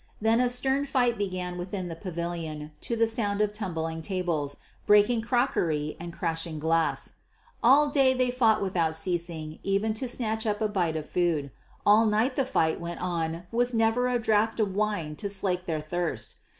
[0.19, 5.21] Then a stern fight began within the pavilion to the sound of tumbling tables, breaking
[5.21, 7.17] crockery and crashing glass.
[7.61, 11.51] All day they fought without ceasing even to snatch up a bite of food;
[11.85, 15.79] all night the fight went on with never a draught of wine to slake their
[15.79, 16.37] thirst.